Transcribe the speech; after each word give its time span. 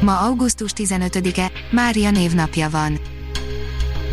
Ma 0.00 0.18
augusztus 0.18 0.70
15-e, 0.76 1.50
Mária 1.70 2.10
névnapja 2.10 2.70
van. 2.70 2.98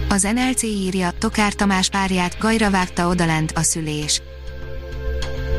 Az 0.09 0.27
NLC 0.33 0.63
írja, 0.63 1.11
Tokár 1.19 1.53
Tamás 1.53 1.89
párját 1.89 2.37
gajra 2.39 2.69
vágta 2.69 3.07
odalent 3.07 3.51
a 3.51 3.61
szülés. 3.61 4.21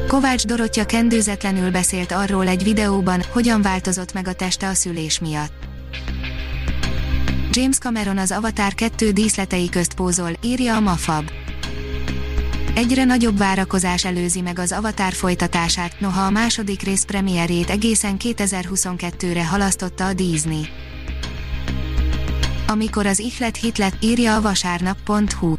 Kovács 0.08 0.44
Dorottya 0.46 0.84
kendőzetlenül 0.84 1.70
beszélt 1.70 2.12
arról 2.12 2.48
egy 2.48 2.62
videóban, 2.62 3.22
hogyan 3.32 3.62
változott 3.62 4.12
meg 4.12 4.28
a 4.28 4.32
teste 4.32 4.68
a 4.68 4.74
szülés 4.74 5.18
miatt. 5.18 5.52
James 7.50 7.78
Cameron 7.78 8.18
az 8.18 8.30
Avatar 8.30 8.74
2 8.74 9.10
díszletei 9.10 9.68
közt 9.68 9.94
pózol, 9.94 10.30
írja 10.42 10.76
a 10.76 10.80
Mafab. 10.80 11.30
Egyre 12.74 13.04
nagyobb 13.04 13.38
várakozás 13.38 14.04
előzi 14.04 14.40
meg 14.40 14.58
az 14.58 14.72
Avatar 14.72 15.12
folytatását, 15.12 16.00
noha 16.00 16.22
a 16.22 16.30
második 16.30 16.82
rész 16.82 17.04
premierjét 17.04 17.70
egészen 17.70 18.16
2022-re 18.18 19.46
halasztotta 19.46 20.06
a 20.06 20.12
Disney. 20.12 20.66
Amikor 22.66 23.06
az 23.06 23.18
ihlet 23.18 23.56
hitlet, 23.56 23.96
írja 24.00 24.34
a 24.34 24.40
vasárnap.hu. 24.40 25.54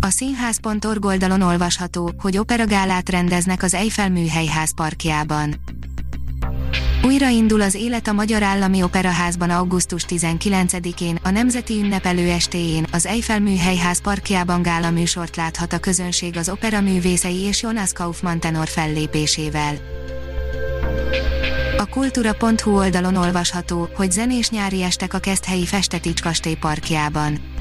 A 0.00 0.10
színház.org 0.10 1.04
oldalon 1.04 1.40
olvasható, 1.40 2.12
hogy 2.18 2.38
operagálát 2.38 3.08
rendeznek 3.08 3.62
az 3.62 3.74
Eiffel 3.74 4.10
műhelyház 4.10 4.74
parkjában. 4.74 5.54
Újraindul 7.04 7.60
az 7.60 7.74
élet 7.74 8.08
a 8.08 8.12
Magyar 8.12 8.42
Állami 8.42 8.82
Operaházban 8.82 9.50
augusztus 9.50 10.04
19-én, 10.08 11.18
a 11.22 11.30
Nemzeti 11.30 11.74
Ünnepelő 11.74 12.28
estéjén, 12.28 12.86
az 12.92 13.06
Eiffel 13.06 13.40
Műhelyház 13.40 14.00
parkjában 14.00 14.62
gála 14.62 14.90
műsort 14.90 15.36
láthat 15.36 15.72
a 15.72 15.78
közönség 15.78 16.36
az 16.36 16.48
opera 16.48 16.80
művészei 16.80 17.40
és 17.40 17.62
Jonas 17.62 17.92
Kaufmann 17.92 18.38
tenor 18.38 18.68
fellépésével. 18.68 19.74
A 21.78 21.86
kultúra.hu 21.86 22.76
oldalon 22.76 23.16
olvasható, 23.16 23.88
hogy 23.94 24.12
zenés 24.12 24.50
nyári 24.50 24.82
estek 24.82 25.14
a 25.14 25.18
Keszthelyi 25.18 25.66
Festetics 25.66 26.22
kastély 26.22 26.56
parkjában. 26.60 27.53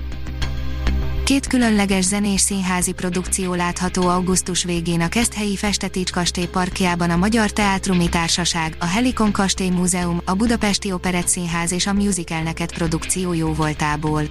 Két 1.23 1.47
különleges 1.47 2.05
zenés 2.05 2.41
színházi 2.41 2.91
produkció 2.91 3.53
látható 3.53 4.07
augusztus 4.07 4.63
végén 4.63 5.02
a 5.02 5.07
Keszthelyi 5.07 5.55
Festetics 5.55 6.11
kastély 6.11 6.47
parkjában 6.47 7.09
a 7.09 7.15
Magyar 7.15 7.52
Teátrumi 7.52 8.09
Társaság, 8.09 8.75
a 8.80 8.85
Helikon 8.85 9.31
Kastély 9.31 9.69
Múzeum, 9.69 10.21
a 10.25 10.33
Budapesti 10.33 10.91
Operett 10.91 11.27
Színház 11.27 11.71
és 11.71 11.88
a 11.88 11.93
Musical 11.93 12.41
Neket 12.41 12.73
produkció 12.73 13.33
jó 13.33 13.53
voltából. 13.53 14.23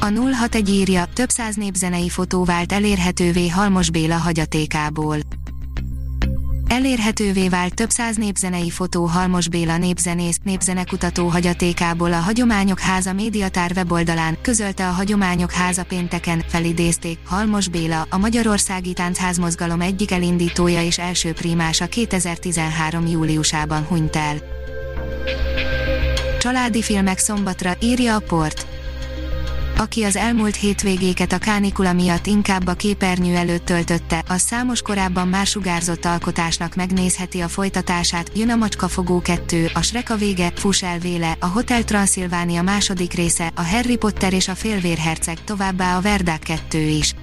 A 0.00 0.06
061 0.32 0.68
írja, 0.68 1.04
több 1.14 1.28
száz 1.28 1.54
népzenei 1.54 2.08
fotó 2.08 2.44
vált 2.44 2.72
elérhetővé 2.72 3.48
Halmos 3.48 3.90
Béla 3.90 4.16
hagyatékából. 4.16 5.16
Elérhetővé 6.68 7.48
vált 7.48 7.74
több 7.74 7.90
száz 7.90 8.16
népzenei 8.16 8.70
fotó 8.70 9.04
Halmos 9.04 9.48
Béla 9.48 9.78
népzenész, 9.78 10.38
népzenekutató 10.42 11.26
hagyatékából 11.26 12.12
a 12.12 12.16
Hagyományok 12.16 12.80
Háza 12.80 13.12
médiatár 13.12 13.72
weboldalán, 13.74 14.38
közölte 14.42 14.88
a 14.88 14.90
Hagyományok 14.90 15.50
Háza 15.50 15.84
pénteken, 15.84 16.42
felidézték, 16.48 17.18
Halmos 17.24 17.68
Béla, 17.68 18.06
a 18.10 18.18
Magyarországi 18.18 18.92
Táncház 18.92 19.38
mozgalom 19.38 19.80
egyik 19.80 20.10
elindítója 20.10 20.82
és 20.82 20.98
első 20.98 21.32
primása 21.32 21.86
2013. 21.86 23.06
júliusában 23.06 23.84
hunyt 23.84 24.16
el. 24.16 24.36
Családi 26.38 26.82
filmek 26.82 27.18
szombatra, 27.18 27.76
írja 27.80 28.14
a 28.14 28.20
port 28.20 28.77
aki 29.78 30.02
az 30.02 30.16
elmúlt 30.16 30.56
hétvégéket 30.56 31.32
a 31.32 31.38
kánikula 31.38 31.92
miatt 31.92 32.26
inkább 32.26 32.66
a 32.66 32.72
képernyő 32.72 33.36
előtt 33.36 33.64
töltötte, 33.64 34.24
az 34.28 34.40
számos 34.40 34.82
korábban 34.82 35.28
már 35.28 35.46
sugárzott 35.46 36.04
alkotásnak 36.04 36.74
megnézheti 36.74 37.40
a 37.40 37.48
folytatását, 37.48 38.30
jön 38.34 38.50
a 38.50 38.56
Macskafogó 38.56 39.20
2, 39.20 39.70
a 39.74 39.82
Shrek 39.82 40.10
a 40.10 40.16
vége, 40.16 40.52
Fuss 40.54 40.82
el 40.82 40.98
a 41.40 41.46
Hotel 41.46 41.84
Transylvania 41.84 42.62
második 42.62 43.12
része, 43.12 43.52
a 43.54 43.62
Harry 43.62 43.96
Potter 43.96 44.32
és 44.32 44.48
a 44.48 44.54
Félvérherceg, 44.54 45.44
továbbá 45.44 45.96
a 45.96 46.00
Verdák 46.00 46.42
2 46.42 46.78
is. 46.78 47.14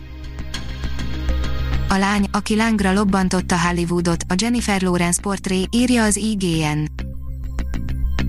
A 1.90 1.98
lány, 1.98 2.28
aki 2.32 2.56
lángra 2.56 2.94
lobbantotta 2.94 3.60
Hollywoodot, 3.60 4.24
a 4.28 4.34
Jennifer 4.38 4.82
Lawrence 4.82 5.22
portré, 5.22 5.66
írja 5.72 6.04
az 6.04 6.16
IGN. 6.16 6.86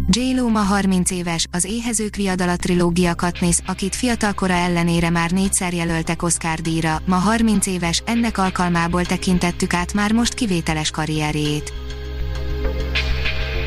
J-Lo 0.09 0.49
ma 0.49 0.61
30 0.61 1.11
éves, 1.11 1.47
az 1.50 1.65
Éhezők 1.65 2.17
viadala 2.17 2.56
trilógia 2.56 3.15
Katniss, 3.15 3.59
akit 3.67 3.94
fiatalkora 3.94 4.53
ellenére 4.53 5.11
már 5.11 5.31
négyszer 5.31 5.75
jelöltek 5.75 6.22
Oscar 6.22 6.61
díjra, 6.61 7.03
ma 7.06 7.17
30 7.17 7.67
éves, 7.67 8.03
ennek 8.06 8.39
alkalmából 8.39 9.05
tekintettük 9.05 9.75
át 9.75 9.93
már 9.93 10.12
most 10.12 10.34
kivételes 10.34 10.91
karrierjét. 10.91 11.72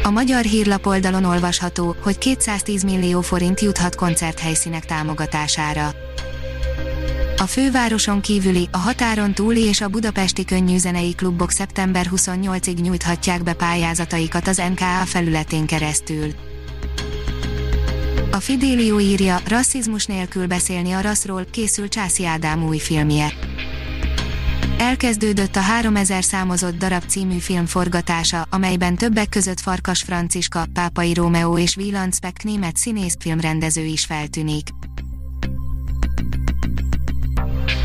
A 0.04 0.10
magyar 0.10 0.44
hírlap 0.44 0.86
oldalon 0.86 1.24
olvasható, 1.24 1.96
hogy 2.02 2.18
210 2.18 2.84
millió 2.84 3.22
forint 3.22 3.60
juthat 3.60 3.96
koncerthelyszínek 3.96 4.86
támogatására. 4.86 5.99
A 7.42 7.48
fővároson 7.48 8.22
kívüli, 8.22 8.68
a 8.72 8.78
határon 8.78 9.34
túli 9.34 9.64
és 9.64 9.82
a 9.82 9.88
budapesti 9.88 10.46
könnyűzenei 10.46 11.16
klubok 11.16 11.52
szeptember 11.52 12.10
28-ig 12.16 12.82
nyújthatják 12.82 13.44
be 13.44 13.54
pályázataikat 13.54 14.48
az 14.48 14.62
NKA 14.74 15.06
felületén 15.06 15.66
keresztül. 15.66 16.34
A 18.32 18.40
Fidélió 18.40 19.00
írja, 19.00 19.40
rasszizmus 19.48 20.06
nélkül 20.06 20.48
beszélni 20.48 20.92
a 20.92 21.02
rasszról, 21.02 21.46
készül 21.52 21.88
Császi 21.88 22.26
Ádám 22.26 22.64
új 22.64 22.78
filmje. 22.78 23.34
Elkezdődött 24.78 25.56
a 25.56 25.62
3000 25.62 26.24
számozott 26.24 26.78
darab 26.78 27.04
című 27.06 27.38
film 27.38 27.66
forgatása, 27.66 28.48
amelyben 28.50 28.96
többek 28.96 29.30
között 29.30 29.60
Farkas 29.60 30.02
Franciska, 30.02 30.66
Pápai 30.74 31.14
Rómeó 31.14 31.58
és 31.58 31.76
Wieland 31.76 32.16
Speck 32.16 32.44
német 32.44 32.78
színész 32.78 33.16
filmrendező 33.20 33.84
is 33.84 34.06
feltűnik. 34.06 34.68